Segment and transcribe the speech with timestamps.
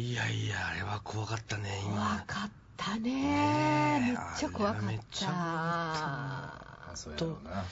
[0.00, 4.00] いやいやあれは怖かったね怖今かったね。
[4.00, 7.64] めっちゃ怖かっあれはめっちゃあそうやろうな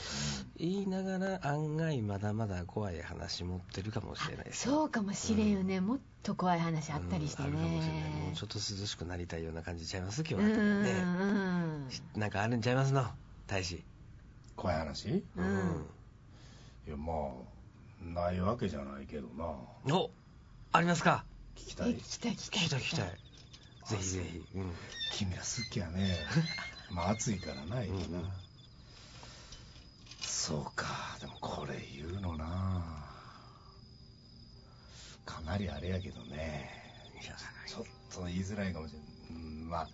[0.59, 10.93] 言いながら案外まだまだ怖い話持ってるかもしれないですよそうかもしれんよね、もっと怖い話あったりしてね、もうちょっと涼しくなりたいような感じちゃいます今日はね。
[11.01, 11.89] ん。
[12.15, 13.07] なんかあるんちゃいますの？
[13.47, 13.83] 大使。
[14.55, 15.09] 怖い話？
[15.09, 15.87] いうん。
[16.87, 19.95] やまあないわけじゃないけどな。
[19.97, 20.11] お
[20.73, 21.25] ありますか？
[21.25, 21.95] え聞きたい。
[21.95, 22.81] 聞きたい聞きたい。
[22.81, 23.09] 聞きたい
[23.89, 24.43] ぜひぜひ。
[24.55, 24.73] うん。
[25.13, 26.17] 君は好きやね
[26.91, 28.31] まあ暑いからな今な、うんうん。
[30.21, 31.19] そうか。
[31.21, 33.05] でもこれ言うのな。
[35.25, 36.71] かなりあれやけどね。
[37.23, 37.27] い。
[37.27, 37.37] や
[37.67, 37.85] ちょっ
[38.15, 39.89] と言いづらいかもしれない、うん、まあ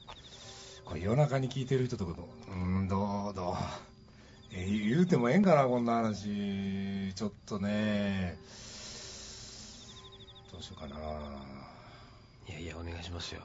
[0.84, 3.56] これ夜中に聞いてる人とかとうんどうどう。
[4.52, 7.12] え言うてもええんかなこんな話。
[7.14, 8.36] ちょっとね
[10.54, 10.96] どうしようかな。
[12.48, 13.40] いやいやお願いしますよ。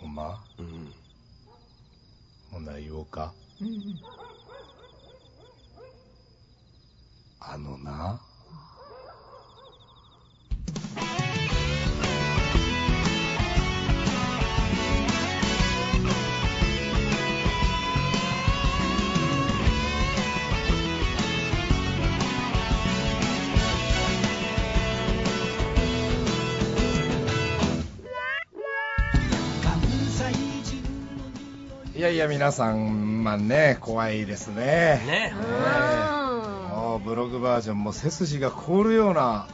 [0.00, 0.44] ほんま？
[0.58, 0.92] うん。
[2.52, 3.34] ほんなら言おうか。
[3.60, 4.00] うんうん。
[7.40, 8.20] あのな
[32.04, 35.00] やいや皆さんまあね怖いですね。
[35.06, 35.32] ね。
[36.70, 39.48] もうブログバージョンも背筋が凍るような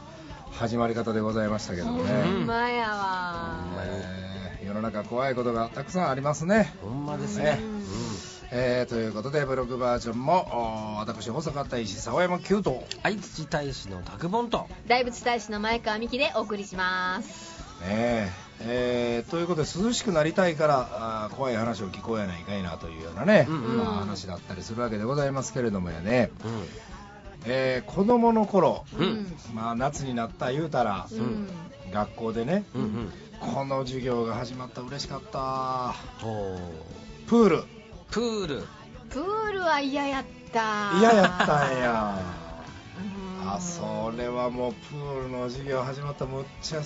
[0.51, 3.55] 始まり方でございましたけどほね、んまやわ。
[3.85, 4.63] え。
[4.65, 7.43] ー世の中怖いことがたくさんありますね、ほんまですね。
[7.43, 7.59] ね。
[8.51, 14.67] えーということでブログバージョンもお私細川大使沢山九と愛知大使の拓本と。
[14.87, 18.31] 大仏大使の前川美希でお送りしますね。
[18.63, 20.87] えーということで涼しくなりたいから
[21.25, 23.77] あー怖い話を聞こうやないかいなというようなね、うんうん。
[23.77, 26.47] まあ話だったりするわけでございますけれどもやね、う
[27.45, 29.27] えー子供の頃、うん。
[29.53, 31.49] まあ、夏になった言うたら、うん。
[31.91, 33.11] 学校でね、んうんうん。
[33.39, 35.95] この授業が始まった嬉しかった。
[37.27, 37.63] プール。
[38.11, 38.63] プール。
[39.09, 40.93] プールは嫌やった。
[40.99, 42.19] 嫌やったんや。
[42.35, 42.40] うん
[43.43, 46.85] あそれはもうプールの授業始まったむっちゃ好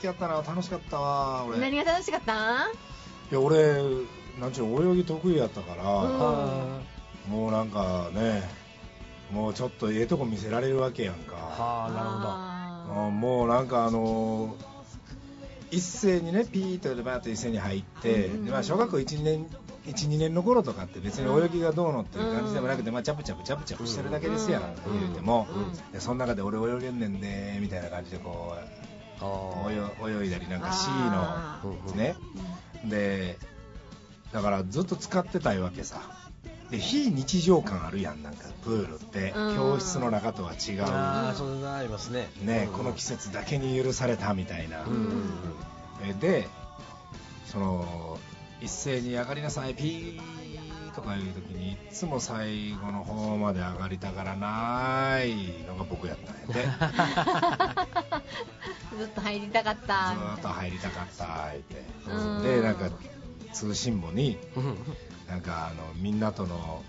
[0.00, 0.42] きやったな。
[0.42, 1.58] 楽しかったわ俺。
[1.58, 2.32] い何が楽しかった？
[3.30, 3.74] や俺
[4.40, 8.42] なんちゅうの泳ぎ得意やったから、うもうなんかね
[9.30, 11.36] もうちょっとええとこ見せられるわけやんか。
[11.36, 12.08] あはあなる
[12.90, 13.10] ほど。
[13.10, 14.56] もうなんかあの
[15.70, 19.46] 一斉にねピーッとバーッと一斉に入って、うんでまあ、小学校12年
[19.86, 28.82] 12年の頃とかって別に泳ぎがどうのっていう感じでもなくて、まあ、チャプチャプチャプチャプしてるだけですやん、うん言うても、うんでその中で俺泳げんねんでみたいな感じでこう
[29.20, 32.16] あ泳泳いだりなんか C のね
[32.84, 33.38] で
[34.32, 36.00] だからずっと使ってたいわけさ
[36.70, 44.84] で非日常感あるやんなんかプールってうん教室の中とは違うああそれがありますねね、うんこの季節だけに許されたみたいな、
[46.20, 46.48] で
[47.46, 48.18] その
[48.62, 49.74] 一斉に上がりなさい。
[49.74, 55.34] ピーとかいう時にいつも最後の方まで上がりたがらない
[55.66, 56.68] のが僕やったんやで
[58.98, 59.94] ずっと入りたかっずた。
[59.94, 61.82] ーっと入りたかったって。
[62.10, 62.42] うん。
[62.42, 62.90] でなんか
[63.52, 64.76] 通信簿にうん。
[65.28, 66.82] なんかあのみんなとの、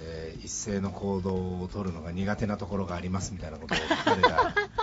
[0.00, 4.28] えー一斉の行動を取るのが苦手なところがありますみたいなことを書かれた。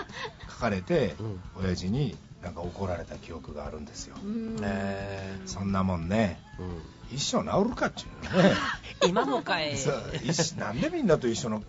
[0.52, 1.42] 書かれて、うん。
[1.64, 4.58] 親父になんか怒られた記憶があるんですよ、うん。
[4.62, 5.42] え。
[5.48, 6.40] そんなもんね。
[6.60, 7.16] うん。
[7.16, 8.06] 一生治るかっちゅ
[8.38, 8.44] う。
[8.44, 8.54] ね
[9.08, 9.74] 今のかい。
[10.60, 11.64] なんでみんなと一緒の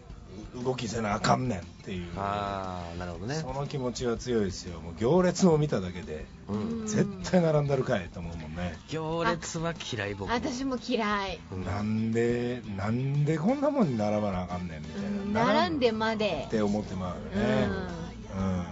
[0.63, 2.09] 動きせなあかんねんっていう。
[2.19, 3.37] ああなるほどね。
[3.37, 4.81] その気持ちは強いですよ。
[4.81, 6.87] もう行列を見ただけでうん。
[6.87, 10.35] 絶対並んだるかいと思うもんね、行列は嫌い僕も。
[10.35, 11.41] 私も嫌い。
[11.53, 16.45] うんなんでなんでこんなもんに並ばなあかんねんみたいな、並んでまで。
[16.49, 18.06] って思ってまううよね、んうん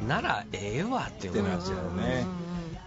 [0.06, 2.26] ならええわってなっちゃうね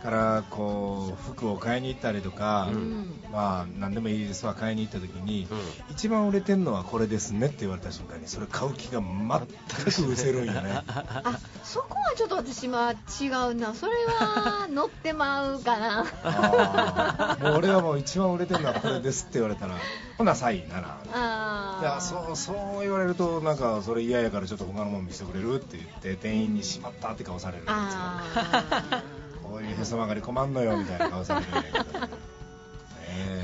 [0.02, 3.20] からこう服を買いに行ったりとか、うん。
[3.32, 5.58] まあ何でもいいですわ買いに行った時に、うん。
[5.92, 10.82] 一番売れてんのはこれですねって言われた瞬間にそれ買う気が全く失せるんよね。
[10.88, 13.74] あそこはちょっと私は違うな。
[13.74, 17.38] それは乗ってまうかな。
[17.42, 19.76] もう俺はもう一番売れてるのはこれですって言われたら
[20.18, 20.98] ほなさいなら。
[21.12, 29.17] あいやそうそう言われるとなんかそれ嫌やからちょっと他のもん見せてくれるって言って店員にしまったって顔されるんですよ
[29.58, 32.00] あこういうへそ曲がり困んのよみたいな顔されるんやけど。
[32.00, 32.10] ね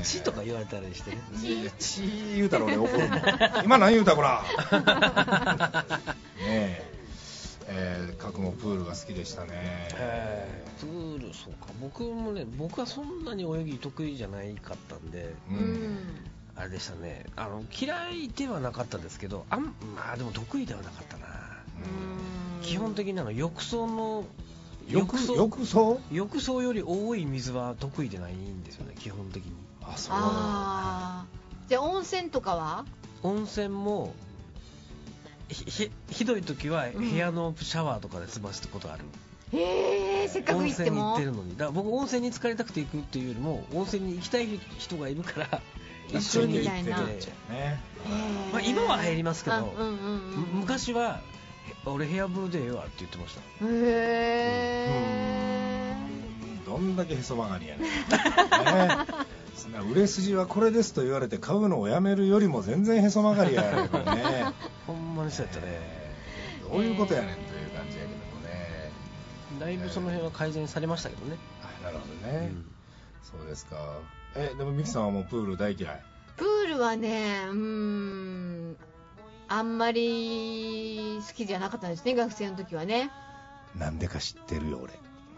[0.04, 2.02] 血とか言われたりしてねいや血
[2.36, 2.76] 言うたら俺。
[2.76, 3.08] 怒る
[3.64, 4.42] 今何言うたこら。
[6.38, 6.94] ねえ。
[7.66, 9.50] えー角もプールが好きでしたね。
[9.94, 11.66] えプールそうか。
[11.80, 15.94] 僕もね僕はそんなに泳ぎ得意じゃないかったんでううん。
[15.94, 15.98] ん
[16.56, 17.26] あれでしたね。
[17.36, 19.64] あの嫌いではなかったですけどあん
[19.96, 21.26] まあでも得意ではなかったな。
[22.62, 24.24] 基本的にあの浴槽の
[24.88, 26.00] 浴槽浴槽？
[26.12, 29.52] 浴槽より多い水は得意でないんですよね基本的に。
[29.82, 31.26] あそうああ
[31.68, 32.84] じゃあ温泉とかは？
[33.22, 34.14] 温泉も
[35.48, 37.10] ひひひどい時はうん。
[37.10, 39.04] 部屋のシャワーとかで済ませたことある、
[39.52, 40.96] へえせっかく温行っても。
[40.96, 41.50] 泉に行ってるのに。
[41.52, 44.48] だから僕温泉に浸かりたくて行くっていうよりも温泉に行きたい
[44.78, 45.60] 人がいるから
[46.08, 46.82] 一緒に行って。
[46.82, 47.04] みたいな。
[47.54, 47.80] ね
[48.52, 49.96] まあ今は入りますけどあうんうんうん。
[50.54, 51.20] む昔は
[51.86, 53.40] 俺部屋風呂でええわって言ってました。
[53.40, 54.88] へえ
[56.66, 57.90] どんだけへそ曲がりやねん、
[59.90, 64.52] 売れ筋はこれですと言われて買うのをやめるよりも全然へそ曲がりやねんこれね。
[64.86, 65.78] ほんまにそうやったね。
[66.70, 68.90] どういうことやねんという感じやけどもね。
[69.60, 72.70] だいぶその辺は改善されましたけどね、あなるほどね、うん。
[73.22, 74.00] そうですか。
[74.34, 76.02] えでもミキさんはもうプール大嫌い。
[76.36, 78.76] プールはねうーん
[79.48, 83.10] あんまり好きじゃなかったんですね学生の時はね。
[83.78, 84.94] なんでか知ってるよ俺。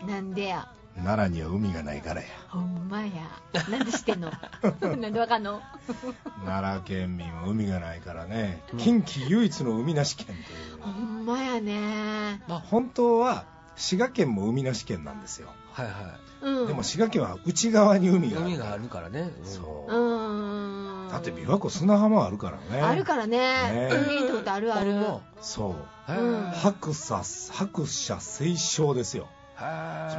[0.06, 0.68] なんでや。
[0.96, 2.26] 奈良には海がないからや。
[2.48, 3.10] ほんまや。
[3.70, 4.30] なんで知ってんの？
[4.80, 5.60] なんでわかんの？
[6.44, 8.78] 奈良県民は海がないからね、うん。
[8.78, 10.82] 近畿唯一の海なし県という。
[10.82, 12.42] ほんまやね。
[12.48, 13.44] まあ本当は
[13.76, 16.66] 滋賀県も海なし県なんですよ、はいはうん。
[16.66, 19.46] でも滋賀県は内側に海いがある海があるからね、うん。
[19.46, 19.92] そう。
[19.92, 20.05] うーん
[21.10, 22.82] だって琵琶湖砂浜あるからね。
[22.82, 23.38] あるからね。
[23.38, 23.90] ね。
[24.22, 24.94] 見たことあるある。
[25.40, 25.74] そう。
[26.54, 29.28] 白砂白砂青礁ですよ。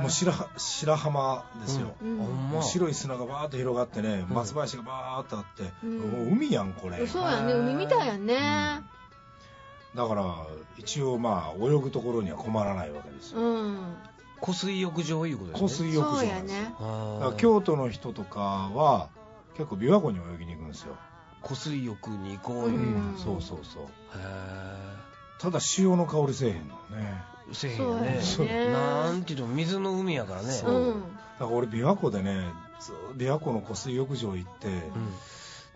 [0.01, 2.63] もう白白浜ですよ、うん。
[2.63, 4.35] 白い砂がバーッと広がってね、うん。
[4.35, 5.99] 松林がバーッとあって、うん。
[5.99, 7.05] もう海やんこれ。
[7.05, 8.81] そうやね海みたいやんね。
[9.95, 10.35] だから
[10.77, 13.95] 一応まあ泳ぐところには困らないわけですよ、うん。
[14.41, 15.61] 湖水浴場いうことですね。
[15.61, 16.33] 湖水浴場です。
[16.33, 16.73] よね。
[16.79, 17.19] あー。
[17.19, 18.39] だから京都の人とか
[18.73, 19.09] は
[19.57, 20.95] 結構琵琶湖に泳ぎに行くんですよ、
[21.41, 23.83] 湖水浴に行こううよ、んそうそうそう。
[23.83, 23.87] へ
[25.39, 27.23] ただ潮の香りせえへんのね。
[27.51, 28.19] えせえへんよね。
[28.21, 28.47] そう。
[28.47, 30.51] やねなんていうの水の海やからね。
[30.51, 30.71] そう。
[30.71, 31.01] うん
[31.39, 32.47] だから俺琵琶湖でね
[32.79, 34.67] ず琵琶湖の湖水浴場行って、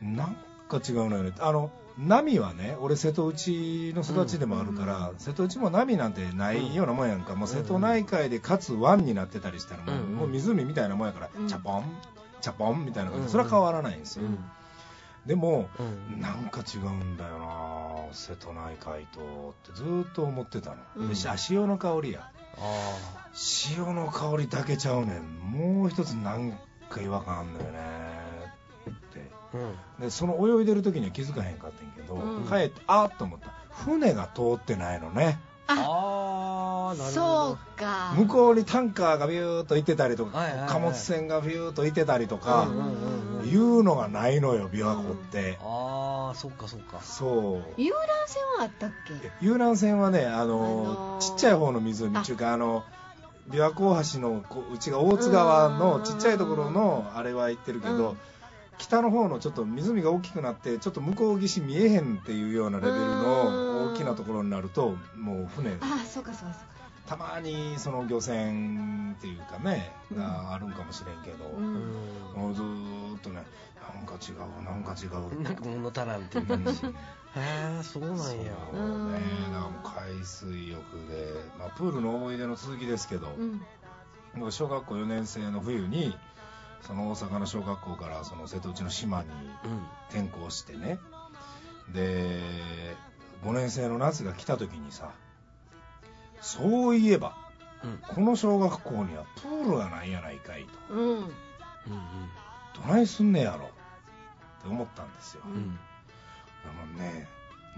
[0.02, 0.16] うん。
[0.16, 0.36] なん
[0.68, 1.34] か違うのよね。
[1.40, 10.16] あの波はね俺瀬戸内の育ちでもあるから、うん瀬戸内も波なんてないようなもんやんか、もう瀬戸内海でかつ湾になってたりしたらもう,、うん。
[10.16, 11.84] もう湖みたいなもんやから、うんチャポン
[12.42, 13.30] チャポンみたいな感じ。
[13.30, 14.38] それは変わらないんですよ、うん。
[15.26, 16.20] でもうん。
[16.20, 21.10] なんか違うんだよな瀬戸内海とってずーっと思ってたの、うん。
[21.10, 22.30] であ潮の香りや。
[22.58, 25.24] あ潮の香りだけちゃうねん。
[25.52, 26.58] もう一つなん
[26.90, 27.80] か違和感あんのよね。
[28.90, 29.32] って。
[29.54, 30.04] あうん。
[30.04, 32.48] でその泳いでる時には気づかへんかったんやけど、うん。
[32.48, 33.54] 帰ってあっと思った。
[33.86, 35.40] 船が通ってないのね
[35.78, 38.14] ああーなるほそどうか。
[38.16, 40.70] 向こうにタンカーがビューッと行ってたりとか、はいはいはい。
[40.70, 42.68] 貨物船がビューッと行ってたりとか、
[43.46, 47.02] いうのがないのよ琵琶湖って、ああそっかそっか。
[47.02, 47.82] そう。
[47.82, 49.46] 遊覧船はあったっけ？
[49.46, 52.58] 遊覧船はねあの、あのーちっちゃい方の湖っていうかあ。
[52.58, 52.84] の
[53.50, 58.18] 琵琶湖大橋のこううちが大津川のちっちゃいところのあれは行ってるけど、うん
[58.78, 66.72] 北の方のちょっと湖が大きくなってちょっと向こう岸見えへんっていうようなレベルの大きなところになるともう船あそうかそうかそうか。
[67.08, 70.18] たまにその漁船っていうかねうん。
[70.18, 71.46] があるんかもしれんけど、
[72.40, 73.44] もうずーっとね
[73.96, 75.42] なんか違うなんか違う。
[75.44, 76.72] なんか物足らんっていう感じ。
[77.36, 77.40] へ
[77.80, 78.24] えそうなんや。
[78.72, 79.20] そうね
[79.52, 79.72] だからもう
[80.16, 83.62] 海水浴で、まあ、プールの思い出の続きですけど、うん。
[84.38, 86.16] 僕小学校4年生の冬に
[86.82, 89.30] その大阪の小学校からその瀬戸内の島に
[89.66, 89.82] うん。
[90.10, 91.00] 転校してね。
[91.94, 92.96] で
[93.44, 95.12] 5年生の夏が来た時にさ
[96.42, 97.36] そういえば
[97.84, 98.00] うん。
[98.08, 100.94] この小学校にはプールがないやないかいと。
[100.94, 101.18] うん。
[101.18, 101.32] うん
[102.76, 103.66] どないすんねやろ。
[103.66, 105.54] って思ったんですよ、うん。
[105.54, 107.28] うんでもね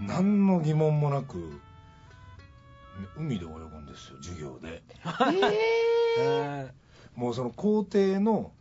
[0.00, 1.60] 何の疑問もなく
[3.16, 4.82] 海で泳ぐんですよ授業で。
[6.18, 6.72] えへ
[7.16, 8.52] もうその校庭の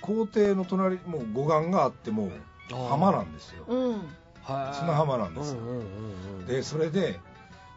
[0.00, 2.30] 校庭の隣もう護岸があっても
[2.70, 3.64] 浜なんですよ。
[3.66, 3.96] ーうん。
[3.96, 4.00] え
[4.72, 5.60] 砂浜なんですよ。
[6.46, 7.20] でそれで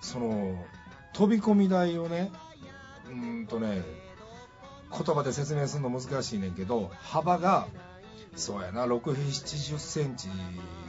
[0.02, 0.66] その
[1.14, 2.32] 飛び込み台をね
[3.08, 3.82] うーんとね
[4.92, 7.68] 言葉で説明するの難しいねんけど幅が
[8.36, 10.28] そうやな6 7 0センチ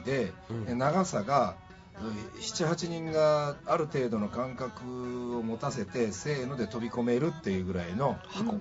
[0.05, 0.65] で、うん。
[0.65, 1.57] で長さが
[1.99, 8.59] 78人がある程度の間隔を持たせてせーので飛び込めるっていうぐらいの箱、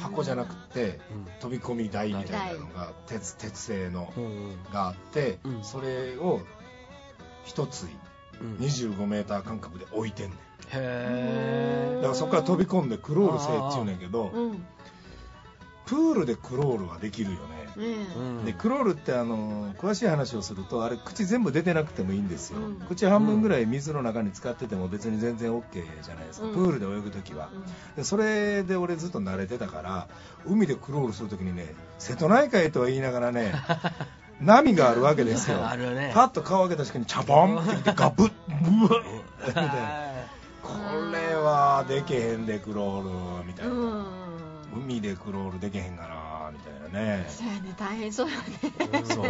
[0.00, 4.12] 箱じゃなくてうん飛び込み台みたいなのが鉄鉄製の
[4.72, 5.64] があって、うん。
[5.64, 6.40] それを
[7.44, 7.86] 一つ
[8.40, 8.56] うん。
[8.56, 10.38] 25メーター間隔で置いてんねん。
[10.38, 10.40] へ
[10.74, 14.66] えだからそこから飛び込んでクロールせえっちゅうねんけどうん
[15.86, 17.56] プールでクロールはできるよね。
[17.76, 18.44] ねうん。
[18.44, 22.80] でクロールってあの詳しい話をするとあれ口全部出てなくてもいいんですよ、うん。
[22.88, 26.54] 口半分ぐらい水の中に使ってても別に全然 OK じゃないですか、うん。
[26.54, 27.50] プールで泳ぐときは
[27.96, 30.08] でそれで俺ずっと慣れてたから
[30.44, 33.52] 海でクロールするときにね瀬戸内海とは言いながらね
[34.40, 35.56] 波があるわけですよ。
[35.76, 36.12] ね。
[36.14, 39.04] パッと顔を開けた瞬間にチャボンってきてガブッブワッ
[39.46, 39.70] みたいな。
[40.62, 40.72] こ
[41.10, 44.25] れはでけへんでクロールみたいな、うん
[44.76, 47.26] 海でクロールでけへんかなみたいなね。
[47.28, 48.44] そうやね大変そうやね。
[49.04, 49.26] そうそう。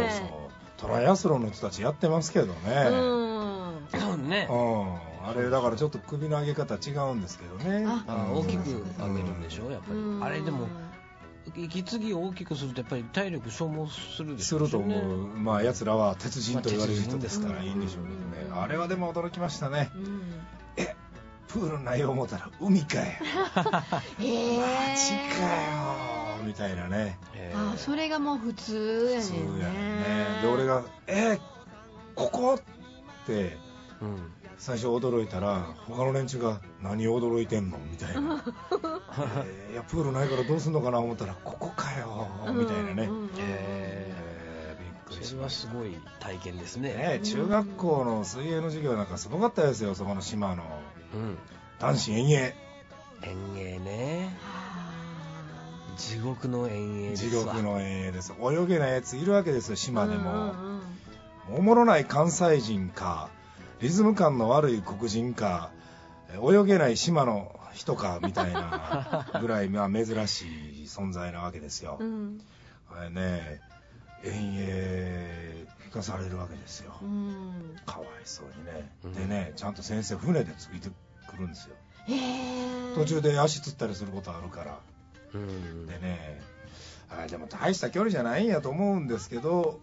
[0.77, 2.53] トライアスロンの人たちやってますけどね、
[2.91, 3.87] うん。
[3.99, 4.47] そうね。
[4.49, 7.85] うん、あれだからちょっと首の上げ方違うんですけどね。
[7.87, 9.99] ああ大きく上げるんでしょやっぱり。
[9.99, 10.23] うん。
[10.23, 10.67] あれでも
[11.55, 19.91] 息継ぎを大きくするとやっぱり体力消耗するでしすょると思う、まあ奴らは鉄人と言われる人ですからまあいいんでしょうけどね、うんあれはでも驚きましたね。
[19.95, 20.03] うん。
[20.03, 20.56] え
[21.47, 23.05] プールない思ったら海かい
[24.19, 24.57] へえ。
[24.59, 25.45] マジか
[26.41, 27.17] よみたいなね。
[27.33, 29.59] へーあそれがもう普通やそうやねねん
[29.99, 30.39] ね。
[30.43, 31.39] で俺が「え
[32.15, 33.57] ここ?」って
[34.01, 34.31] うん。
[34.59, 38.43] 最初驚いたら他の連中が「何驚いてんの?」みたいな。
[39.45, 50.63] えーいやプールないからどうすんのかな思ったら「ここかよ」みたいなね、うんうんうんへえーびっくりーそれはすごい体験ですたねね中学校の水泳の授業なんかすごかったですよそこの島の。
[50.63, 50.69] うん
[51.79, 52.53] 男子遠泳。
[53.21, 54.37] 遠泳ね。
[54.41, 54.67] は
[55.97, 57.31] 地獄の遠泳ですわ。
[57.31, 58.33] 地獄の遠泳です。
[58.39, 60.81] 泳げないやついるわけですよあ島でも、うんうん
[61.49, 61.55] うん。
[61.57, 63.29] おもろない関西人か
[63.79, 65.71] リズム感の悪い黒人か
[66.33, 70.45] 泳げない島の人かみたいなぐらいまあ珍し
[70.81, 72.41] い存在なわけですよ、うん。
[72.91, 73.61] あれね
[74.23, 76.93] 遠泳がされるわけですよ。
[77.01, 77.75] うん。
[77.85, 79.13] かわいそうにね、うん。
[79.13, 80.89] でねちゃんと先生船でついて
[81.27, 81.75] くるんですよ。
[82.07, 84.79] へえ途中で足つったりすることあるから。
[85.33, 85.87] うん。
[85.87, 86.41] でね
[87.09, 89.79] あれでも大した距離じゃないんやと思うんですけど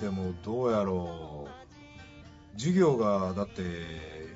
[0.00, 1.50] でもどうやろう。
[2.58, 3.62] 授業がだって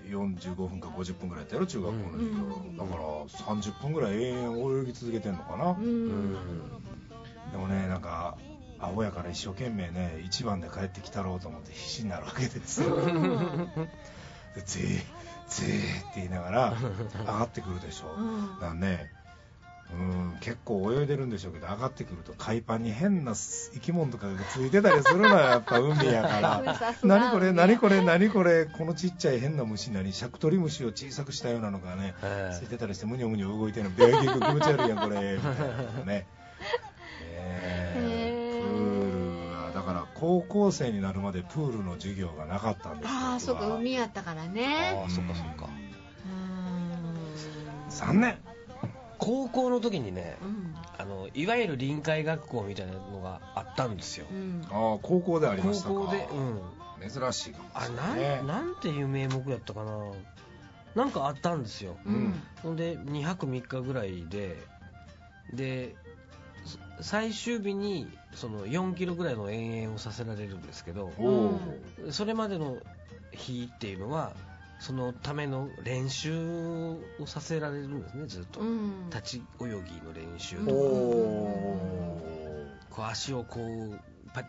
[0.09, 2.77] 45分か50分ぐらいやったやろ中学校の授業、うん。
[2.77, 6.33] だから30分ぐらい永遠泳ぎ続けてんのかな、ううんん。
[7.53, 8.37] でもねなんか
[8.79, 12.83] 青やから一生懸命ね一番で帰ってきたろうと思って必死になるわけです。
[12.83, 12.97] よ
[14.55, 15.15] でぜー
[15.49, 16.77] ぜーって言いながら
[17.21, 18.49] 上がってくるでしょ、うん。
[18.55, 19.11] だからね
[19.93, 26.63] うん結構泳いでるんでしょうけど上がってくると海パンに変な生き物とかがついてたりするのよやっぱ海やから。
[27.05, 35.55] 何これ何これ何これこのちっちゃい変な虫何シャクトリムシを小さくしたようなのがねへついてたりしてむにょむにょ動いてるのビャー結構気持ち悪いやんこれみたい
[35.99, 36.27] なね
[40.25, 44.97] 高校生になるまでプールの授業がなかったんですよああそうか海やったからね。
[45.03, 45.69] ああそっかそっか。
[46.25, 47.91] うん。
[47.91, 48.39] 残念。
[49.19, 50.75] 高校の時にねうん。
[50.99, 54.27] あのいわゆる臨海学校みたいなのがあったんですよ。
[54.31, 54.63] うん。
[54.71, 55.95] ああ高校でありま高したか。
[55.95, 56.61] 校でうん。
[57.11, 58.37] 珍しいかもあしれないね。
[58.39, 60.11] なんなんていう名目やったかな。
[60.95, 61.97] なんかあったんですよ。
[62.07, 62.35] うん。
[62.63, 64.57] ほんで2泊3日ぐらいで
[65.53, 66.04] でそ
[67.01, 71.13] 最終日にその4キロぐらいの遠泳をさせられるんですけど
[72.11, 72.79] それまでの
[73.33, 74.33] 日っていうのは
[74.81, 79.09] そのための練習をさせられるんですねずっと、うん。
[79.11, 82.21] 立ち泳ぎの練習うんとか、お
[82.91, 84.01] こう足をこう
[84.35, 84.45] パッ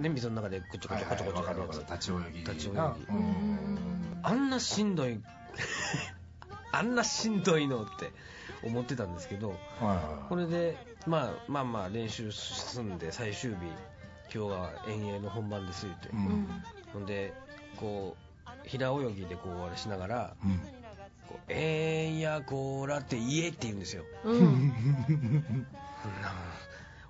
[0.00, 2.38] ね水の中でこちょこちょこちょこちょやるやつ立ち泳ぎ。
[2.40, 2.78] 立ち泳ぎ。
[4.22, 5.20] あんなしんどい
[6.70, 8.12] あんなしんどいのって
[8.64, 9.94] 思ってたんですけどはいは
[10.26, 10.28] い。
[10.28, 13.56] これで、まあ、まあまあ練習進んで最終日
[14.34, 16.16] 今日が遠泳の本番です言って、う。
[16.16, 16.22] うん。
[16.22, 17.34] んほんで
[17.76, 18.16] こ
[18.46, 20.58] う平泳ぎでこうあれしながらうん
[21.28, 24.04] 「こうえーんやこーら」って言えって言うんですよ。
[24.24, 24.72] うん。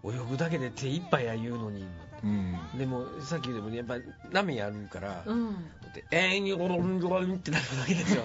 [0.04, 1.86] 泳ぐだけで手一杯や言うのに。
[2.24, 2.56] うん。
[2.76, 3.96] でもさっきでもやっぱ
[4.32, 5.54] 波あるから、うん。
[5.94, 8.24] でえーんよろろんろんってなるわけですよ。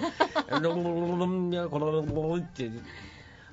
[0.50, 2.70] ろろろんやころろろんって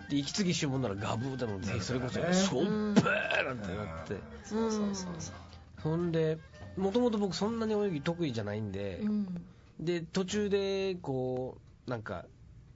[0.09, 4.15] で息継ぎしようもんならガブーだのでそれこそねしょっぺーなんてなって。
[4.43, 5.35] そうそうそうそう
[5.81, 6.12] ほん。
[6.12, 6.38] で
[6.77, 9.45] もともと僕そんなに泳ぎ得意じゃないんで、うん。
[9.79, 11.57] で途中でこ
[11.88, 12.25] うなんか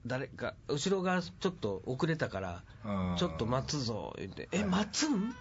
[0.06, 3.16] 誰か後ろがちょっと遅れたからうん。
[3.16, 5.32] ちょっと待つぞ言って「え待つん?」っ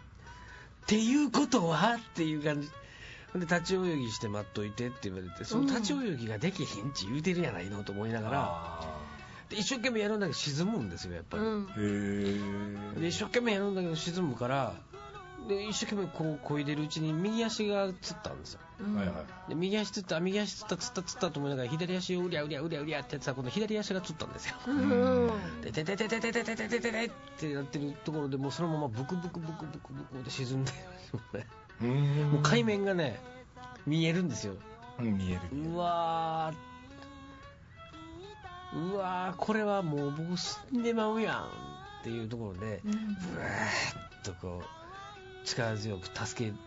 [0.87, 1.95] ていうことは？
[1.95, 2.69] っていう感じ。
[3.31, 8.98] ほんで立ち泳ぎして待っといてって言われてその立ち泳ぎができひんち言うてるやないのと思いながら
[9.49, 11.65] あで一生懸命やるんだけど沈むんですよやっぱり、うん。
[11.65, 14.73] ーへえで一生懸命やるんだけど沈むから
[15.47, 18.59] で一生懸命こう漕いでるうちに右足がつったんですよ。
[18.81, 18.95] うん。
[19.47, 24.55] で右足つった右足つったつったつったと思いながら左足をうりゃうりゃうりゃうりゃってやってたら今度左足がつったんですよ。
[24.67, 25.29] うん。
[25.29, 30.71] うんでてててててててててててってやってるところでもうそのままブクブクブクブクブクで沈んで
[31.81, 33.19] うーんもう海面がね
[33.87, 34.53] 見えるんですよ
[34.99, 36.68] うん見えるうわー
[38.73, 41.47] うわーこれはもう僕死んでまうやんっ
[42.03, 42.91] ていうところでうん。
[42.91, 42.97] ブ
[43.39, 43.49] ワー
[44.21, 46.57] ッとこう力強く助けて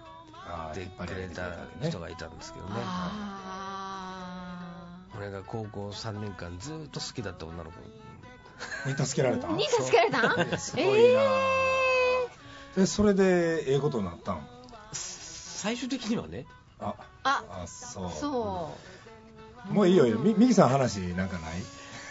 [1.06, 1.56] くれたね
[1.88, 2.72] 人がいたんですけどね。
[2.76, 7.76] あ俺が高校3年間ずーっと好きだった女の子。
[8.88, 9.46] に助けられた？
[9.48, 10.04] ーに助けら
[10.34, 10.56] れた？
[10.56, 11.20] んすごいな。
[12.78, 14.46] えそれでええことになったん
[14.92, 16.46] 最終的にはね。
[16.80, 16.94] あ。
[17.22, 17.44] あ。
[17.62, 18.10] あそう。
[18.10, 18.72] そ
[19.70, 19.72] う。
[19.72, 20.06] もういいよ。
[20.18, 21.62] みミキさん話なんかない？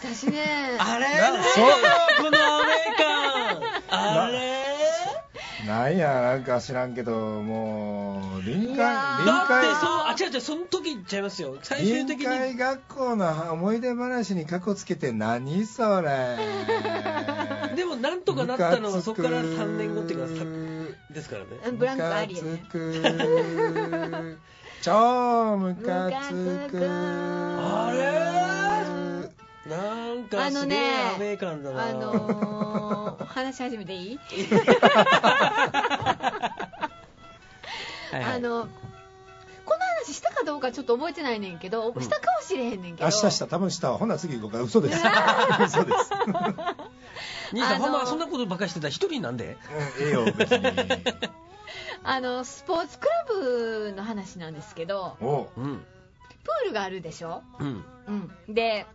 [0.02, 0.76] 私ね。
[0.78, 1.08] あれ？
[1.08, 4.62] なそうこのアメ感あれ？
[5.66, 11.56] なんやなんか知らんけどもう臨海臨海そうあ違う違うその時言っちゃいますよ。
[11.62, 12.26] 最終臨的に。
[12.26, 16.36] 海学校の思い出話に過去つけて何それ？
[17.76, 21.48] でもなんとかなったのはそこから3年後っていうかですからね。
[21.78, 24.38] ブランクありやムねカつく。
[24.82, 26.88] 超ムカつく。
[26.90, 28.61] あれ？
[29.76, 31.88] なんかすげえアメ感だな。
[31.88, 34.18] あのー、話し始めていい？
[38.12, 38.34] はいはい。
[38.36, 38.68] あの
[39.64, 42.02] この話したかどうかちょっと覚えてないねんけど、うん。
[42.02, 43.06] したかもしれへんねんけど。
[43.06, 43.46] 明日した。
[43.46, 43.98] 多分したわ。
[43.98, 44.60] ほな次行こうか。
[44.60, 44.98] 嘘です。
[45.64, 46.10] 嘘です。
[47.52, 49.56] 兄さん、ほんまそんなことばっかりしてたら一人なんで。
[49.98, 50.66] うんええよ別に。
[52.04, 55.84] あのスポーツクラブの話なんですけどおうん。
[56.42, 57.84] プールがあるでしょ、うん。
[58.08, 58.86] うん、で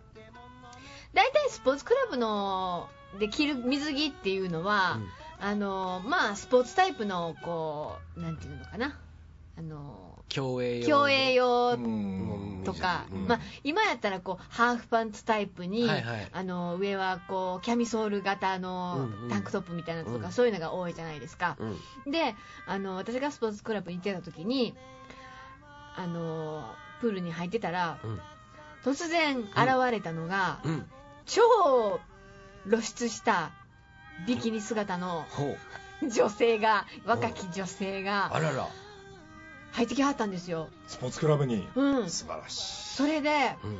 [1.18, 2.88] 大体スポーツクラブの
[3.20, 5.00] で着る水着っていうのは、
[5.40, 9.00] あのまあスポーツタイプのこうなんていうのかな。
[9.58, 12.62] あの競泳用競泳用うん。
[12.64, 13.28] とか、うん。
[13.28, 16.28] まあ、今やったらこうハーフパンツタイプに、はいはい。
[16.32, 19.30] あの上はこうキャミソール型のうんうん。
[19.32, 20.32] タンクトップみたいなのとか、うん。
[20.32, 21.58] そういうのが多いじゃないですか、
[22.06, 22.12] うん。
[22.12, 22.36] で
[22.68, 24.76] あの私がスポーツクラブに行ってた時に
[25.96, 26.70] あの
[27.02, 28.20] プールに入ってたらうん。
[28.84, 29.48] 突然現
[29.92, 30.86] れたのが、うん
[31.28, 32.00] 超
[32.66, 33.52] 露出した
[34.26, 35.26] ビキニ姿の
[36.02, 38.68] 女性が若き女性があらら。
[39.74, 41.68] 入ってきはったんですよ、スポーツクラブに。
[41.76, 42.96] うん、素晴らしい。
[42.96, 43.30] それで
[43.64, 43.80] うん。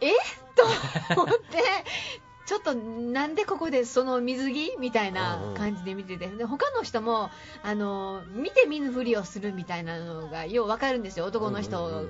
[0.00, 0.12] え？
[0.54, 1.62] と思って
[2.48, 6.28] ちょっとなんでここでその水着みたいな感じで見てて。
[6.28, 7.28] で他の人も
[7.62, 11.26] あの見て見ぬふりをするみたいなのがよう分かるんですよ。
[11.26, 12.06] 男の人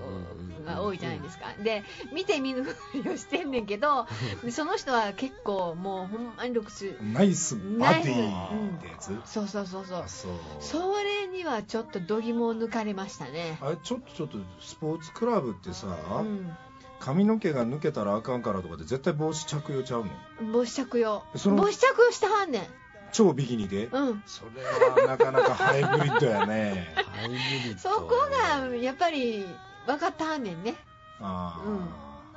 [0.65, 1.47] が多いじゃないですか。
[1.65, 4.07] で見て見ぬふりをしてんねんけど
[4.45, 7.57] で その人は結構もうほんまにルスナイス。
[7.57, 10.03] バディってやつ、そうそうそうそう。
[10.03, 10.33] あそう。
[10.61, 13.59] それにはちょっと度肝を抜かれましたね。
[13.61, 16.57] あれちょっとちょっとスポーツクラブってさ、うん
[17.01, 21.23] 髪の毛が抜けたらあかんからとかで絶対帽子着用ちゃうの帽子着用。
[21.37, 22.67] その帽子着用してはんねん。
[23.13, 24.23] 超ビキニで、うん。
[24.27, 26.93] それはなかなかハイブリッドやね。
[26.97, 27.79] ハイブリッド。
[27.81, 29.47] そこがやっぱり
[29.87, 30.75] 分かったはんねんね。
[31.21, 31.89] ああ、うん。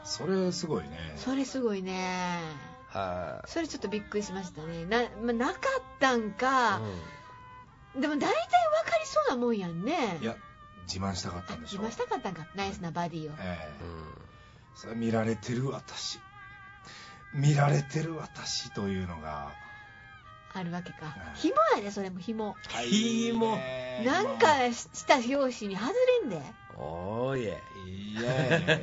[0.03, 1.13] それすごいね。
[1.17, 2.39] それすごいね。
[2.87, 4.85] はそれちょっとびっくりしましたね。
[4.85, 6.81] な,、まあ、なかったんか。
[7.97, 10.17] い、でも大体分かりそうなもんやんね。
[10.21, 10.35] いや
[10.87, 11.81] 自慢したかったんでしょ。
[11.81, 12.47] 自慢したかったんか。
[12.55, 13.33] ナイスなバディを。
[13.39, 13.83] ええ。
[13.83, 14.30] うん
[14.75, 16.19] それ見られてる私。
[17.33, 19.53] 見られてる私というのが
[20.53, 21.15] あるわけか。
[21.33, 21.39] うん。
[21.39, 23.57] 紐やでそれも紐ひも。
[24.05, 26.41] なんかした表紙に外れんで。
[26.77, 27.43] おーい。
[27.45, 27.61] え。
[27.87, 28.27] イエ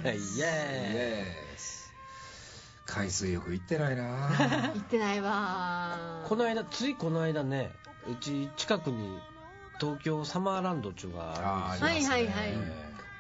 [0.04, 0.38] ーイ。
[0.38, 1.58] イエーイ。
[2.86, 4.70] 海水浴行ってないな。
[4.72, 6.24] 言ってないわ。
[6.26, 7.72] この間ついこの間ね
[8.10, 9.18] うち近くに
[9.78, 12.12] 東京サマーランドっていうのがあるんですよ。
[12.12, 12.52] はいはいはい。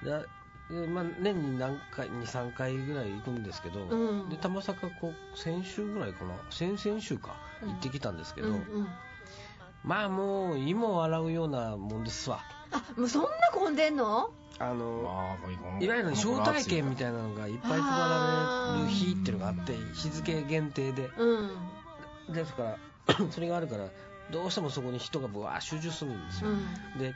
[0.04, 0.26] だで
[0.70, 4.28] まあ、年に何回23回ぐらい行くんですけど、うん。
[4.28, 6.34] でたまさかこう先週ぐらいかな。
[6.50, 7.68] 先々週かうん。
[7.70, 8.88] 行ってきたんですけど、うんうん。
[9.82, 12.40] まあもう芋を洗うようなもんですわ。
[12.70, 14.30] あもうそんな混んでんの？
[14.60, 15.38] あの
[15.80, 21.08] いわゆる招待券みたいなのがいっぱい配られる日っていうのがあって日付限定で。
[21.16, 22.34] うん。
[22.34, 22.76] ですから
[23.30, 23.88] それがあるから
[24.30, 26.98] どうしてもそこに人がぶわー集中するんですよ、うん。
[26.98, 27.14] で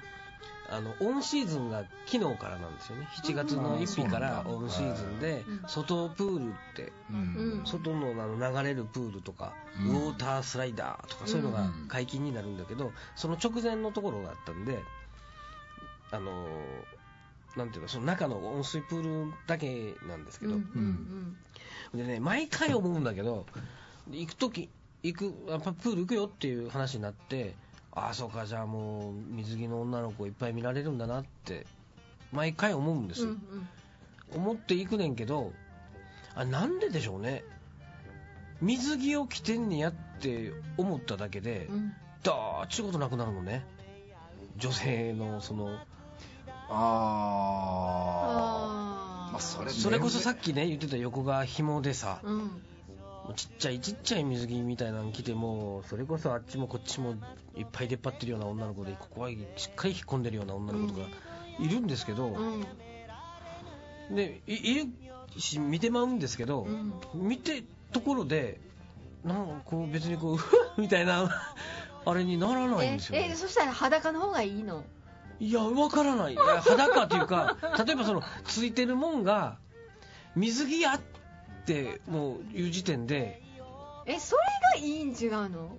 [0.72, 3.06] あのオンシーズンが昨日からなんですよね。
[3.22, 6.92] 7月の1日からオンシーズンでうん外プールって
[7.66, 9.90] 外のあの流れるプールとか、うん。
[9.90, 14.78] ウォータースライダーとかそういうのが解禁になるんだけど、その直前のところがあったんで、
[16.10, 16.48] あのー
[17.56, 20.54] なんていうか、その中の温水プールだけなんですけど、
[21.94, 23.44] でね、毎回思うんだけど、
[24.10, 24.70] 行くとき、
[25.02, 27.54] 行く、やっぱプール行くよっていう話になって、
[27.94, 31.66] ああそうかじゃあもう水着の女の子いっぱい見られるんだなって
[32.32, 33.42] 毎回思うんです、うん
[34.34, 35.52] 思っていくねんけど
[36.34, 37.44] あなんででしょうね。
[38.62, 41.74] 水着を着てんねやって思っただけでうん。
[41.74, 43.62] うんだーっちゅうことなくなるのね。
[44.56, 45.76] 女性のその
[46.70, 49.32] ああー。
[49.32, 52.62] まあそれそれこそさっきね言ってた横が紐でさうん
[53.36, 57.14] ちっちゃいちっちゃい水着みたいなの着てもそれこそあっちもこっちも
[57.56, 61.06] いっぱい出っ張ってるような女の子でここはしっかり引っ込んでるような女の子とか
[61.60, 62.66] いるんですけど、うん
[64.10, 64.86] でいいる
[65.38, 66.92] し見てまうんですけど、うん。
[67.14, 68.60] 見てところで
[69.24, 70.38] なんかこう別にこう
[70.80, 71.30] みたいな
[72.04, 74.84] あれにならないんえですよ、えそしたら裸の方がいいの？
[75.40, 76.34] いやわからない。
[76.34, 77.56] いや裸っていうか
[77.86, 79.56] 例えばそのついてるもんが
[80.36, 81.11] 水着やって
[82.08, 83.42] もういう時点で。
[84.06, 85.76] えそれがいいん違うの？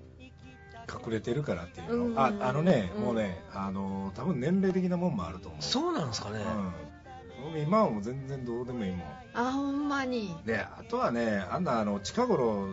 [0.88, 2.19] 隠れてるからっていうの、うん。
[2.19, 3.04] ああのね、うん。
[3.04, 5.62] もうねあの多分年齢的なもんもあると思う。
[5.62, 9.08] そうなんですかね、うん、僕今はもう全然どうでもいいもん。
[9.34, 10.36] あほんまに。
[10.46, 12.67] であとはねあんなあの近頃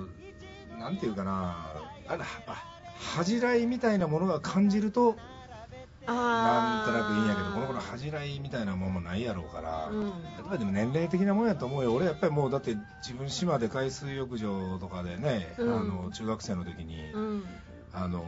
[0.79, 1.73] なんていうかな
[2.07, 2.65] あれあ
[3.17, 5.17] 恥じらいみたいなものが感じると
[6.07, 10.09] なんあとなくいいんやけどこの頃恥じらいみたいなもんもないやろうから、うん。
[10.09, 10.09] や
[10.43, 11.93] っぱりでも年齢的なもんやと思うよ。
[11.93, 15.75] 俺やっぱりもうだって自分島で海水浴場とかでね、うん。
[15.75, 17.45] あの中学生の時に、うん。
[17.93, 18.25] あの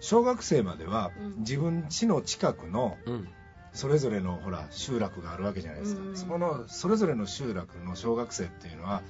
[0.00, 1.34] 小学生まではうん。
[1.40, 3.28] 自分家の近くのうん。
[3.74, 6.16] それぞれのほら集落があるわけじゃないですか、うん。
[6.16, 9.02] そこのそれぞれの集落の小学生っていうのは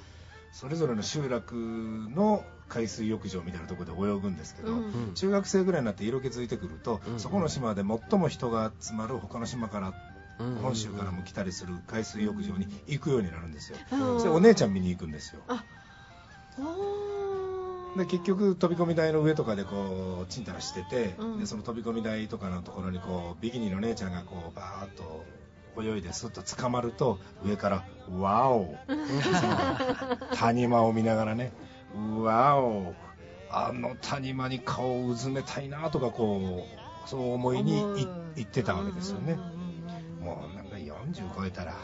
[0.51, 4.77] それぞれの集落の海水浴場みたいなところで泳ぐんですけど、うん。
[4.77, 5.13] うん。
[5.15, 7.19] 中学生ぐらいになって色気づいてくると、うん。
[7.19, 9.93] そこの島で最も人が集まる他の島から
[10.39, 10.55] うん。
[10.61, 14.19] 本州からも来たりする海水浴場に行くようになるんですよ、うん。
[14.19, 15.41] それお姉ちゃん見に行くんですよ。
[17.97, 21.39] で結局飛び込み台の上とかでこうちんたらしてて、うん。
[21.39, 25.25] でその飛び込み台とかのところにこうビキニの姉ちゃんがこうバーッと
[25.77, 26.27] 泳いです。
[26.27, 27.85] っと捕まると上から
[28.19, 28.75] 「ワオ!
[30.35, 31.51] 」谷間を見ながらね
[32.21, 32.93] 「ワオ!」
[33.51, 36.65] あの谷間に顔をうずめたいなとかこ
[37.05, 39.37] うそう思いにい行ってたわけですよね。
[40.21, 41.75] もうなんか40超えたら。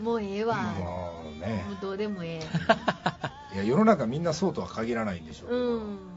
[0.00, 0.56] もうええわ。
[0.56, 1.64] もうね。
[1.80, 2.40] どうでもえ。
[3.54, 6.11] いや世の中みんなそうとは限らないんでしょうけど、うん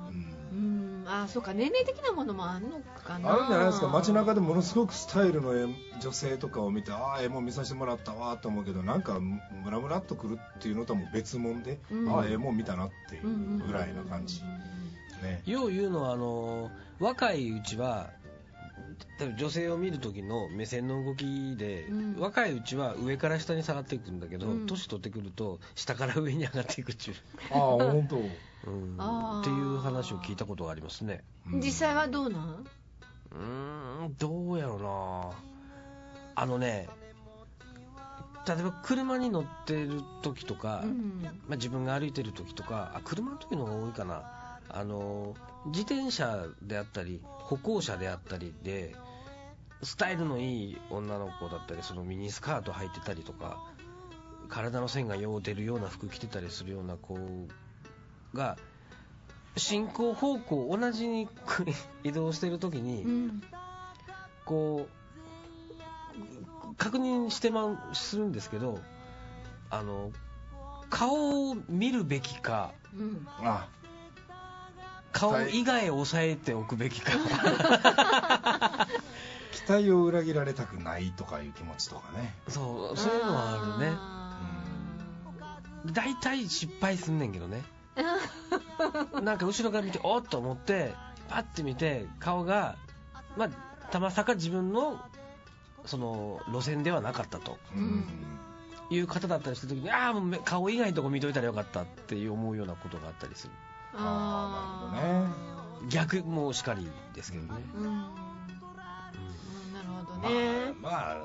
[1.08, 1.54] あそうか。
[1.54, 3.34] 年齢的なものもあんのかな。
[3.34, 3.88] あるんじゃないですか。
[3.88, 9.39] 街中でものすごくスタイルのええ女性とかを見てああええもん見させてもらったわと思うけどなんかム
[9.70, 12.10] ラムラっとくるっていうのとはもう別物で、うん。
[12.10, 14.41] ああええもん見たなっていうぐらいの感じ、
[15.22, 15.41] ね。
[15.46, 18.10] よう言うのはあの若いうちは
[19.19, 22.15] 例えば女性を見る時の目線の動きで、うん。
[22.19, 24.65] 若いうちは上から下に下がっていくんだけど、うん。
[24.65, 27.17] 年取ってくると下から上に上がっていくっていう、
[27.51, 28.17] ああ本当。
[28.17, 28.19] う
[28.71, 29.41] ん。
[29.41, 31.23] っていう話を聞いたことがありますね。
[31.45, 32.65] 実際はどうなん？
[33.31, 35.31] うーんどうやろうな。
[36.36, 36.88] あのね
[38.47, 41.21] 例えば車に乗ってる時とか、うん。
[41.47, 44.23] まあ、自分が歩いてる時とかあ車の時の方が多いかな。
[44.67, 45.36] あの
[45.67, 48.95] 自転車であったり歩行者であったりで
[49.84, 53.60] スタイルのいい女の子だったりそのミニスカート履いてたりとか
[54.47, 57.17] 体の線がよう出るような服着てたりするような子
[58.34, 58.58] が
[59.58, 61.28] 進行方向同じに
[62.04, 63.41] 移動してる時に、うん。
[64.43, 68.80] こう確認してまうするんですけど
[69.71, 70.12] あの
[70.89, 73.28] 顔を見るべきかうん。
[73.39, 73.67] あ
[75.15, 77.13] 顔以外を抑えておくべきか。
[79.54, 82.36] 期待を裏切られたくないとかいう気持ちとかね。
[82.49, 83.93] そうそういうのはあるね。
[83.97, 84.41] あ
[85.86, 87.63] 大体失敗すんねんけどね。
[89.23, 90.93] なんか後ろから見ておっと思って
[91.30, 92.75] パッて見て顔が
[93.38, 93.49] まあ
[93.91, 94.99] たまさか自分の
[95.86, 97.58] その路線ではなかったと。
[97.73, 98.06] うん。
[98.91, 107.84] いう方だったりした時にああもうめ顔以外のとこ見といたらよかったって思うようなことがあったりするーあーなるほど逆もしかりですけどね、うん。
[107.84, 107.91] うん。
[107.91, 107.99] な
[109.81, 111.17] るほどまねあ、まあ、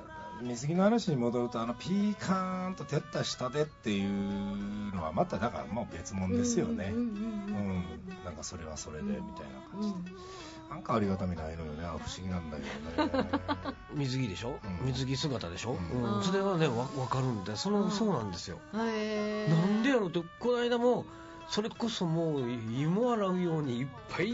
[0.43, 6.93] 水着の話に戻るとあのピーカーンと照った下でっていうのはまただからもう別物ですよね。
[6.95, 7.85] うんうんうん
[8.25, 9.89] なんかそれはそれでみたいな感じ。
[10.11, 10.17] で、
[10.69, 11.85] なんかありがたみないのよね。
[11.85, 12.69] あ不思議なんだよね。
[13.95, 14.87] 水着でしょ、うん。
[14.87, 16.17] 水着姿でしょ、うん。
[16.17, 16.23] うん。
[16.23, 17.91] それはねわ分かるんでその、うん。
[17.91, 21.07] そうなんですよ、なんでやろうってこの間も
[21.51, 24.31] それこそもう芋洗うようにいっぱい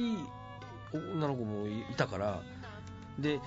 [0.92, 2.42] 女の子もいたから
[3.18, 3.40] で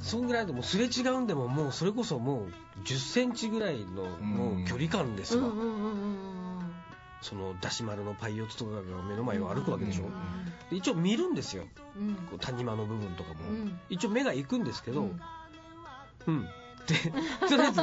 [0.00, 6.36] そんぐらいでもすれ違うんでももうそれこそもう1 0センチぐらいのもう距離感ですわ、うんうんうんうん
[7.22, 10.10] そのだし丸のパイオツとかが目の前を歩くわけでしょ、うん
[10.70, 11.64] で一応見るんですよ。
[11.96, 12.14] うん。
[12.14, 13.78] こう谷間の部分とかも、うん。
[13.88, 15.20] 一応目が行くんですけど、うん。
[16.26, 16.46] うん、っ
[16.86, 16.94] て
[17.48, 17.80] とりあえず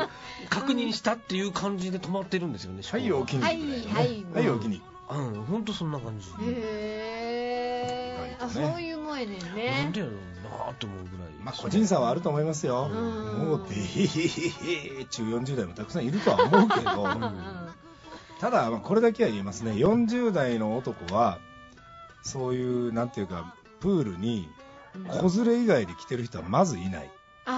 [0.50, 3.42] 確認したっていう感じで止まってるんですよね、はいおおきに。
[3.42, 4.26] はいはい。
[4.34, 8.50] はいうん本当そんな感じ、へえ、ね。
[8.50, 10.16] そういうもんやねんなんねでやろう
[10.66, 11.28] なって思うぐらい。
[11.44, 12.90] まあ個人差はあると思いますよ。
[12.92, 13.48] うん。
[13.48, 17.04] もうでへへへへ中40代もたくさんいるとは思うけど。
[17.04, 17.12] うん。
[17.22, 17.70] うん
[18.40, 19.72] ただまあこれだけは言えますね。
[19.72, 21.40] 40代の男は
[22.24, 24.50] そういうなんていうかプールに
[24.96, 25.06] うん。
[25.06, 27.12] 子連れ以外で来てる人はまずいない
[27.46, 27.54] あ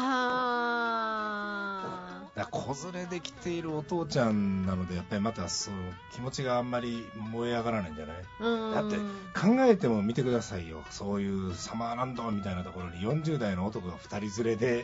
[2.36, 5.74] だから子連れで来ているお父ちゃんなのでやっぱりまたそう
[6.14, 8.74] 気持ちがあんまり燃え上がらないんじゃない？
[8.74, 8.98] だって
[9.40, 10.84] 考えても見てくださいよ。
[10.90, 14.84] そういうサマーランドみたいなところに40代の男が2人連れで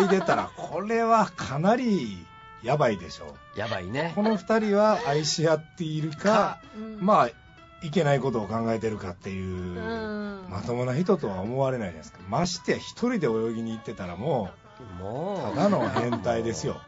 [0.00, 2.18] 泳いでたらこれはかなり
[2.62, 3.58] やばいでしょう。
[3.58, 4.12] やばいね。
[4.14, 6.98] この2人は愛し合っているかうん。
[7.04, 7.30] まあ
[7.84, 10.46] いけないことを考えてるかっていううん。
[10.48, 12.20] まともな人とは思われないじゃないですか。
[12.28, 14.50] ましてや1人で泳ぎに行ってたらも
[14.98, 15.52] もう。
[15.52, 16.80] うただの変態ですよ。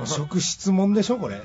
[0.00, 1.36] う ん職質問でしょこれ。
[1.38, 1.42] ね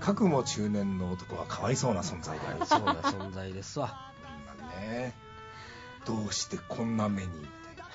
[0.00, 4.10] 核も中年の男はかわいそうな存在だよそうな存在ですわ。
[4.56, 5.14] 今ね。
[6.06, 7.28] どうしてこんな目に？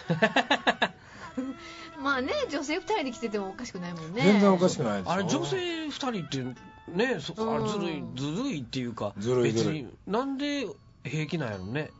[2.01, 4.21] まあね女性2人で来ててもおかしくないもんね。
[4.23, 6.43] 全然おかしくないあれ女性2人って
[6.91, 9.83] ねそあれずるいうんずるいっていうかずるいずるい。
[9.83, 10.67] 別になんで
[11.03, 11.91] 平気なんやろね。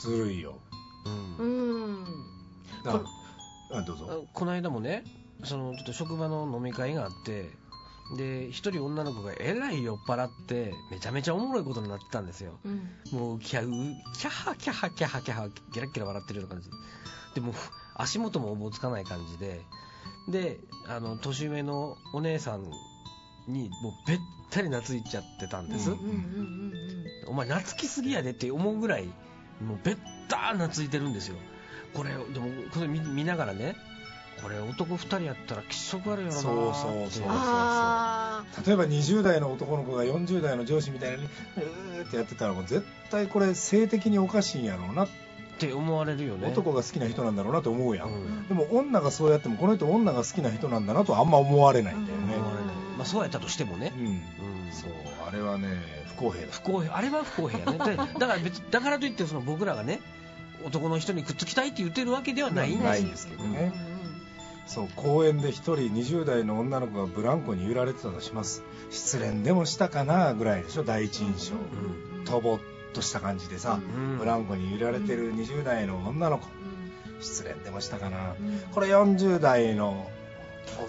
[0.00, 0.58] ずるいよ。
[1.06, 1.36] うん。
[1.38, 1.46] う
[2.02, 2.04] ん
[2.84, 3.04] だから
[3.70, 4.24] あどうぞ。
[4.32, 5.04] この間もね
[5.44, 7.50] そのちょっと職場の飲み会があって
[8.16, 12.58] で一人女の子がえらい酔っ払ってめちゃめちゃおもろいことになってたんですよ。
[12.64, 13.18] うん。
[13.18, 13.70] もうキャう
[14.16, 16.70] キャハキャハキャハキャハゲラッゲラ笑ってるような感じ。
[17.34, 17.54] でもう
[17.96, 19.60] 足元もおぼつかない感じで。
[20.28, 22.62] であの年上のお姉さん
[23.48, 24.18] にもうべっ
[24.50, 26.74] たり懐いちゃってたんです、うんうんうんうん。
[27.28, 29.04] お前懐きすぎやでって思うぐらい
[29.64, 29.96] もうべっ
[30.28, 31.36] たー懐いてるんですよ
[31.94, 33.76] これでもこれ見見ながらね
[34.42, 36.78] これ男2人やったら気色悪いやろなーって。
[36.78, 45.08] そうそうそうあ例えば20代の男の子が40代の上司みたいにうーってやってたらもう絶対これ性的におかしいんやろうな、っ
[45.58, 46.48] て思われるよね。
[46.48, 48.48] 男が好きな人なんだろうなと思うやん、うん。
[48.48, 52.74] でも女がそうやってもこの人女が好きな人なんだなとはあんま思われないんだよね思われない。
[52.98, 53.92] まあそうやったとしてもね。
[53.96, 54.20] うん、うん。
[54.70, 54.90] そう。
[55.26, 55.68] あれはね
[56.08, 56.52] 不公平だ。
[56.52, 56.94] 不公平。
[56.94, 57.96] あれは不公平やね。
[57.96, 60.00] でだから別だからといってその僕らがね
[60.66, 63.72] 男の人にくっつきたいって言ってるわけではないんですけどうんね。
[64.66, 68.64] そう公園で一人20代の女の子がブランコに揺られてたとします。
[68.90, 71.54] 失恋でもしたかなぐらいでしょ第一印象。
[71.54, 72.58] うんうんとぼっ
[72.92, 74.18] とした感じでさ、うん。
[74.18, 76.46] ブランコに揺られてる20代の女の子。
[76.46, 77.22] うん。
[77.22, 78.34] 失恋でもしたかな。
[78.40, 80.10] うんこれ40代の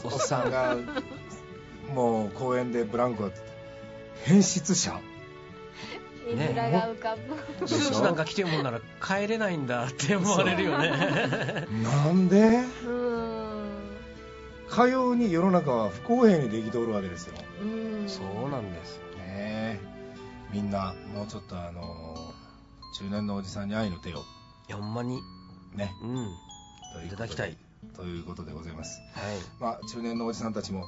[0.04, 0.76] おっさんが
[1.94, 3.30] もう公園でブランコ
[4.24, 5.00] 変質者
[6.30, 10.90] 絵面が浮かぶでしょスーツなんか着てるもんなら帰れないんだって思われるよね。
[11.84, 12.64] なんで？
[12.86, 13.68] うん。
[14.70, 17.34] かように世の中は不公平にできておるわけですよ。
[17.62, 18.10] うん。
[18.10, 19.80] そうなんですねえ。
[20.52, 22.16] みんなもうちょっとあの
[22.98, 24.18] 中年のおじさんに愛の手を。
[24.18, 24.22] い
[24.70, 25.22] やほんまに。
[25.76, 25.92] ね。
[26.02, 26.16] うん。
[26.94, 27.58] といただきたい。
[27.96, 29.00] ということでございます。
[29.14, 29.38] はい。
[29.60, 30.84] まあ中年のおじさんたちも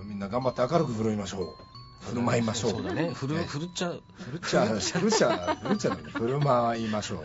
[0.00, 2.70] おみんな頑張って明るく振るいましょう振る舞いましょう。
[2.72, 3.10] そうだね。
[3.12, 3.44] 振るね。
[3.44, 4.02] 振るっちゃう。
[4.18, 7.18] 振るっちゃ振るっちゃ振るっちゃ振る舞いましょう。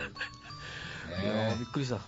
[1.23, 1.99] いやねーびっくりした。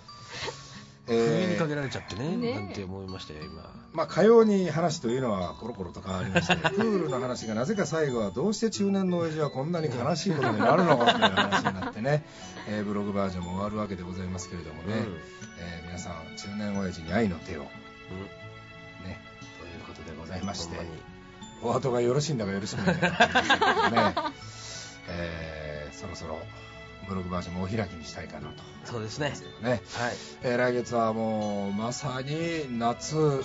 [1.07, 2.53] えー首にかけられちゃってねね。
[2.53, 3.69] なんて思いましたよ今。
[3.93, 12.25] まあ、かように話というのはコロコロと変わりまして、 プールの話がなぜか最後はどうして中年の親父はこんなに悲しいことになるのかという話になってね、
[12.67, 15.19] えーブログバージョンも終わるわけでございますけれどもね、うん。
[15.59, 17.69] えー皆さん、中年親父に愛の手を、ね、
[18.11, 18.17] うん。
[18.17, 20.77] ということでございまして。
[20.77, 21.12] ほんまに、
[21.63, 24.15] お後がよろしいんだかよろしくないんだかね、
[25.09, 26.39] えーそろそろ
[27.07, 28.63] ブログバージョンもお開きにしたいかなと。
[28.85, 29.33] そうですね。
[29.61, 29.69] ね。
[29.69, 29.81] はい。
[30.43, 33.43] えー来月はもうまさに夏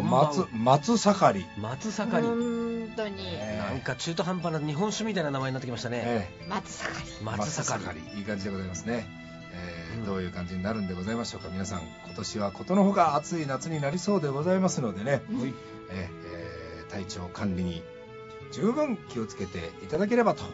[0.00, 2.26] 松松盛り、松盛り。
[2.26, 3.16] 本当に。
[3.16, 6.00] ねなんか中途半端な日本酒みたいな名前になってきましたね。
[6.04, 7.12] え松盛り。
[7.20, 8.00] え松盛り。
[8.14, 8.18] り。
[8.20, 9.06] いい感じでございますね、
[9.52, 10.06] えーうん。
[10.06, 11.48] どういう感じになるんでございましょうか。
[11.52, 15.52] 皆さん今年はことのほか暑い夏になりそうでございますのでね、ほい。
[15.90, 16.41] えー
[16.92, 17.82] 体調管理に
[18.52, 20.44] 十分気をつけていただければと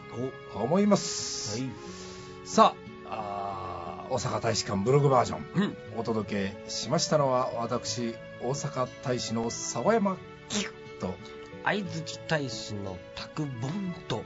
[0.55, 1.71] お思います、はい。
[2.45, 2.75] さ
[3.07, 5.77] あ大阪大使館ブログバージョンうん。
[5.99, 10.17] お届けしましたのは私大阪大使の沢山
[10.49, 11.15] キュッと。
[11.65, 14.23] 相槌大使の卓ボンと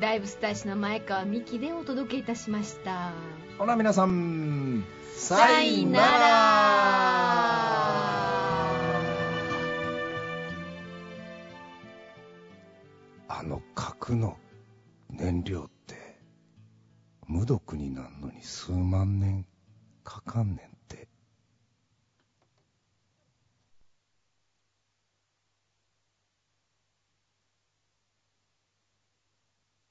[0.00, 3.12] 大仏大使の前川美希でお届けいたしました。
[3.58, 4.84] ほな皆さん。
[5.14, 6.71] さいなら
[14.16, 14.36] の
[15.10, 15.96] 燃料って
[17.26, 19.46] 無毒になんのに数万年
[20.04, 20.81] かかんねん